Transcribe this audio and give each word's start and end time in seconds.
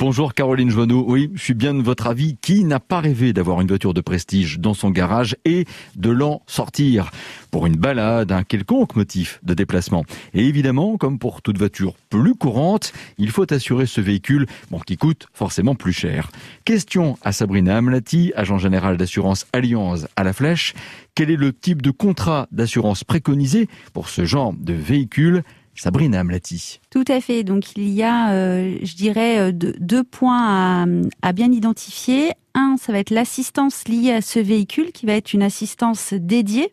Bonjour 0.00 0.32
Caroline 0.32 0.70
Joanneau. 0.70 1.04
Oui, 1.06 1.30
je 1.34 1.42
suis 1.42 1.52
bien 1.52 1.74
de 1.74 1.82
votre 1.82 2.06
avis. 2.06 2.38
Qui 2.40 2.64
n'a 2.64 2.80
pas 2.80 3.00
rêvé 3.00 3.34
d'avoir 3.34 3.60
une 3.60 3.68
voiture 3.68 3.92
de 3.92 4.00
prestige 4.00 4.58
dans 4.58 4.72
son 4.72 4.88
garage 4.88 5.36
et 5.44 5.66
de 5.94 6.08
l'en 6.08 6.40
sortir 6.46 7.10
pour 7.50 7.66
une 7.66 7.76
balade, 7.76 8.32
un 8.32 8.42
quelconque 8.42 8.96
motif 8.96 9.40
de 9.42 9.52
déplacement? 9.52 10.06
Et 10.32 10.46
évidemment, 10.46 10.96
comme 10.96 11.18
pour 11.18 11.42
toute 11.42 11.58
voiture 11.58 11.96
plus 12.08 12.34
courante, 12.34 12.94
il 13.18 13.30
faut 13.30 13.52
assurer 13.52 13.84
ce 13.84 14.00
véhicule, 14.00 14.46
bon, 14.70 14.78
qui 14.78 14.96
coûte 14.96 15.26
forcément 15.34 15.74
plus 15.74 15.92
cher. 15.92 16.30
Question 16.64 17.18
à 17.20 17.32
Sabrina 17.32 17.76
Amlati, 17.76 18.32
agent 18.34 18.56
général 18.56 18.96
d'assurance 18.96 19.46
Alliance 19.52 20.06
à 20.16 20.24
la 20.24 20.32
Flèche. 20.32 20.72
Quel 21.14 21.30
est 21.30 21.36
le 21.36 21.52
type 21.52 21.82
de 21.82 21.90
contrat 21.90 22.48
d'assurance 22.52 23.04
préconisé 23.04 23.68
pour 23.92 24.08
ce 24.08 24.24
genre 24.24 24.54
de 24.54 24.72
véhicule? 24.72 25.42
Sabrina 25.80 26.20
Amlati. 26.20 26.78
Tout 26.90 27.06
à 27.08 27.22
fait. 27.22 27.42
Donc 27.42 27.74
il 27.74 27.88
y 27.88 28.02
a, 28.02 28.32
euh, 28.32 28.76
je 28.82 28.96
dirais, 28.96 29.38
euh, 29.38 29.50
deux, 29.50 30.04
points 30.04 30.86
à, 31.22 31.32
bien 31.32 31.50
identifier. 31.50 32.32
Un, 32.54 32.76
ça 32.78 32.92
va 32.92 32.98
être 32.98 33.08
l'assistance 33.08 33.88
liée 33.88 34.12
à 34.12 34.20
ce 34.20 34.38
véhicule, 34.40 34.92
qui 34.92 35.06
va 35.06 35.14
être 35.14 35.32
une 35.32 35.42
assistance 35.42 36.12
dédiée. 36.12 36.70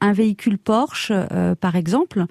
Un 0.00 0.14
véhicule 0.14 0.56
Porsche, 0.56 1.12
euh, 1.12 1.54
par 1.54 1.76
exemple, 1.76 2.24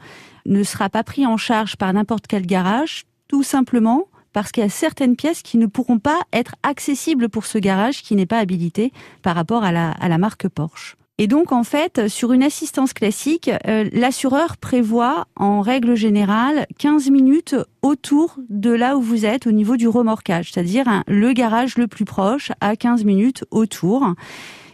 ne 0.47 0.63
sera 0.63 0.89
pas 0.89 1.03
pris 1.03 1.27
en 1.27 1.37
charge 1.37 1.75
par 1.75 1.93
n'importe 1.93 2.25
quel 2.25 2.47
garage, 2.47 3.03
tout 3.27 3.43
simplement 3.43 4.07
parce 4.33 4.51
qu'il 4.51 4.63
y 4.63 4.65
a 4.65 4.69
certaines 4.69 5.15
pièces 5.15 5.43
qui 5.43 5.59
ne 5.59 5.67
pourront 5.67 5.99
pas 5.99 6.21
être 6.33 6.55
accessibles 6.63 7.29
pour 7.29 7.45
ce 7.45 7.59
garage 7.59 8.01
qui 8.01 8.15
n'est 8.15 8.25
pas 8.25 8.39
habilité 8.39 8.91
par 9.21 9.35
rapport 9.35 9.63
à 9.63 9.71
la 9.71 10.17
marque 10.17 10.49
Porsche. 10.49 10.97
Et 11.17 11.27
donc, 11.27 11.53
en 11.53 11.63
fait, 11.63 12.09
sur 12.09 12.33
une 12.33 12.43
assistance 12.43 12.91
classique, 12.91 13.49
euh, 13.67 13.89
l'assureur 13.93 14.57
prévoit, 14.57 15.27
en 15.37 15.61
règle 15.61 15.95
générale, 15.95 16.65
15 16.77 17.09
minutes 17.09 17.55
autour 17.81 18.35
de 18.49 18.71
là 18.71 18.97
où 18.97 19.01
vous 19.01 19.25
êtes 19.25 19.47
au 19.47 19.53
niveau 19.53 19.77
du 19.77 19.87
remorquage, 19.87 20.51
c'est-à-dire 20.51 21.03
le 21.07 21.31
garage 21.31 21.77
le 21.77 21.87
plus 21.87 22.03
proche 22.03 22.51
à 22.59 22.75
15 22.75 23.05
minutes 23.05 23.45
autour. 23.49 24.13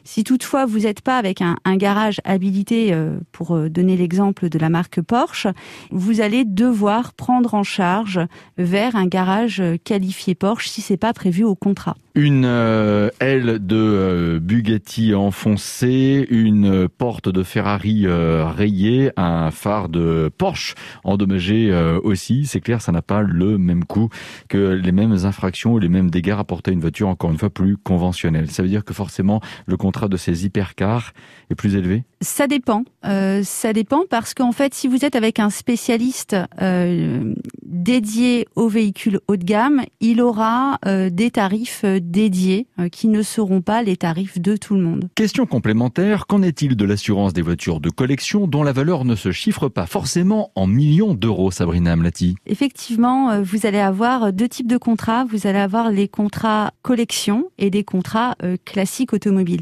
Si 0.04 0.24
toutefois 0.24 0.66
vous 0.66 0.80
n'êtes 0.80 1.02
pas 1.02 1.20
avec 1.20 1.44
un, 1.44 1.58
garage 1.76 2.22
habilité, 2.24 2.92
euh, 2.92 3.20
pour 3.32 3.56
euh, 3.56 3.70
donner 3.70 3.96
l'exemple 3.96 4.50
de 4.50 4.58
la 4.58 4.70
marque 4.70 5.00
Porsche, 5.00 5.46
vous 5.92 6.22
allez 6.22 6.44
devoir 6.44 7.14
prendre 7.14 7.54
en 7.54 7.62
charge 7.62 8.20
vers 8.58 8.96
un 8.96 9.06
garage 9.06 9.62
qualifié 9.84 10.34
Porsche 10.34 10.70
si 10.70 10.82
c'est 10.82 10.98
pas 10.98 11.14
prévu 11.14 11.44
au 11.44 11.54
contrat. 11.54 11.98
Une 12.14 12.46
euh, 12.46 13.10
aile 13.20 13.66
de 13.66 14.40
Bugatti 14.42 15.16
enfoncée, 15.16 16.28
une 16.30 16.90
porte 16.90 17.30
de 17.30 17.44
Ferrari 17.44 18.06
rayée, 18.08 19.12
un 19.18 19.52
phare 19.52 19.90
de 19.90 20.30
Porsche 20.38 20.76
endommagé 21.04 21.74
aussi. 22.04 22.46
C'est 22.46 22.60
clair, 22.60 22.82
ça 22.82 22.92
n'a 22.92 23.02
pas 23.02 23.22
le 23.22 23.58
même 23.58 23.86
coût 23.86 24.10
que 24.50 24.58
les 24.58 24.92
mêmes 24.92 25.26
infractions 25.26 25.74
ou 25.74 25.80
les 25.80 25.90
mêmes 25.90 26.10
dégâts 26.10 26.34
rapportés 26.34 26.72
à 26.72 26.74
une 26.74 26.82
voiture 26.82 27.08
encore 27.08 27.32
une 27.32 27.38
fois 27.38 27.50
plus 27.50 27.78
conventionnelle. 27.78 28.50
Ça 28.52 28.64
veut 28.64 28.70
dire 28.70 28.84
que 28.84 28.94
forcément 28.94 29.42
le 29.66 29.78
contrat 29.78 30.08
de 30.08 30.18
ces 30.18 30.46
hypercars 30.46 31.14
est 31.50 31.56
plus 31.56 31.76
élevé? 31.76 32.04
Ça 32.22 32.48
dépend. 32.48 32.84
Euh, 33.06 33.42
ça 33.44 33.74
dépend 33.74 34.04
parce 34.10 34.34
qu'en 34.34 34.52
fait, 34.52 34.74
si 34.74 34.88
vous 34.88 35.06
êtes 35.06 35.16
avec 35.16 35.40
un 35.40 35.50
spécialiste 35.50 36.36
euh, 36.62 37.34
dédié 37.64 38.48
aux 38.56 38.68
véhicules 38.68 39.20
haut 39.28 39.38
de 39.38 39.44
gamme, 39.44 39.82
il 40.00 40.22
aura 40.22 40.78
euh, 40.86 41.10
des 41.10 41.32
tarifs 41.32 41.84
dédiés 42.02 42.68
qui 42.92 43.08
ne 43.08 43.22
seront 43.22 43.62
pas 43.62 43.84
les 43.84 43.98
tarifs 43.98 44.40
de 44.40 44.58
tout 44.58 44.76
le 44.76 44.82
monde. 44.82 45.10
Question 45.16 45.46
complémentaire, 45.46 46.28
qu'en 46.28 46.42
est-il 46.42 46.76
de 46.76 46.86
l'assurance 46.86 47.34
des 47.34 47.42
voitures 47.42 47.80
de 47.80 47.90
collection 47.90 48.48
dont 48.48 48.64
la 48.64 48.74
valeur 48.74 49.06
ne 49.06 49.16
se 49.16 49.32
chiffre 49.32 49.70
pas 49.70 49.86
forcément 49.86 50.52
en 50.56 50.68
millions 50.68 51.14
d'euros, 51.14 51.52
Sabrina 51.52 51.94
Amlati? 51.94 52.36
Effectivement, 52.46 53.42
vous 53.42 53.66
allez 53.66 53.80
avoir 53.80 54.34
deux 54.34 54.50
types 54.50 54.68
de 54.68 54.78
contrats. 54.78 55.26
Vous 55.26 55.48
allez 55.48 55.60
avoir 55.60 55.92
les 55.92 56.08
contrats 56.08 56.72
collection 56.82 57.52
et 57.58 57.70
des 57.70 57.84
contrats 57.84 58.36
classiques 58.66 59.14
automobiles. 59.14 59.62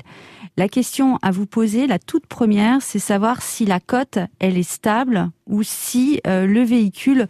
La 0.57 0.67
question 0.67 1.17
à 1.21 1.31
vous 1.31 1.45
poser, 1.45 1.87
la 1.87 1.99
toute 1.99 2.25
première, 2.25 2.81
c'est 2.81 2.99
savoir 2.99 3.41
si 3.41 3.65
la 3.65 3.79
cote, 3.79 4.19
elle 4.39 4.57
est 4.57 4.69
stable 4.69 5.29
ou 5.49 5.63
si 5.63 6.21
euh, 6.25 6.45
le 6.45 6.61
véhicule 6.61 7.27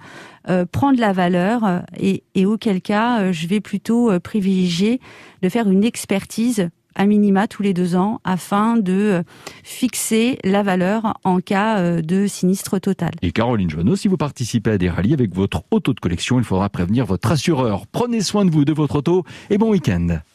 euh, 0.49 0.65
prend 0.65 0.91
de 0.91 0.99
la 0.99 1.13
valeur 1.13 1.63
euh, 1.63 1.79
et, 1.97 2.23
et, 2.35 2.45
auquel 2.45 2.81
cas, 2.81 3.31
je 3.31 3.47
vais 3.47 3.61
plutôt 3.61 4.11
privilégier 4.19 4.99
de 5.41 5.49
faire 5.49 5.69
une 5.69 5.83
expertise 5.83 6.69
à 6.95 7.05
minima 7.05 7.47
tous 7.47 7.63
les 7.63 7.73
deux 7.73 7.95
ans 7.95 8.19
afin 8.23 8.75
de 8.75 9.23
fixer 9.63 10.37
la 10.43 10.63
valeur 10.63 11.17
en 11.23 11.39
cas 11.39 12.01
de 12.01 12.27
sinistre 12.27 12.79
total. 12.79 13.11
Et 13.21 13.31
Caroline 13.31 13.69
Joanneau, 13.69 13.95
si 13.95 14.07
vous 14.07 14.17
participez 14.17 14.71
à 14.71 14.77
des 14.77 14.89
rallyes 14.89 15.13
avec 15.13 15.33
votre 15.33 15.63
auto 15.71 15.93
de 15.93 15.99
collection, 15.99 16.39
il 16.39 16.43
faudra 16.43 16.67
prévenir 16.69 17.05
votre 17.05 17.31
assureur. 17.31 17.85
Prenez 17.87 18.21
soin 18.21 18.43
de 18.43 18.51
vous, 18.51 18.65
de 18.65 18.73
votre 18.73 18.97
auto 18.97 19.23
et 19.49 19.57
bon 19.57 19.69
week-end. 19.69 20.19